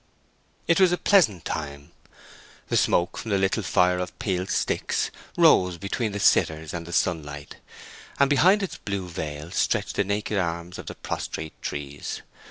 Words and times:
It 0.67 0.79
was 0.81 0.91
a 0.91 0.97
pleasant 0.97 1.45
time. 1.45 1.91
The 2.69 2.75
smoke 2.75 3.19
from 3.19 3.29
the 3.29 3.37
little 3.37 3.61
fire 3.61 3.99
of 3.99 4.17
peeled 4.17 4.49
sticks 4.49 5.11
rose 5.37 5.77
between 5.77 6.11
the 6.11 6.19
sitters 6.19 6.73
and 6.73 6.87
the 6.87 6.91
sunlight, 6.91 7.57
and 8.19 8.27
behind 8.27 8.63
its 8.63 8.77
blue 8.79 9.07
veil 9.07 9.51
stretched 9.51 9.97
the 9.97 10.03
naked 10.03 10.39
arms 10.39 10.79
of 10.79 10.87
the 10.87 10.95
prostrate 10.95 11.53
trees. 11.61 12.23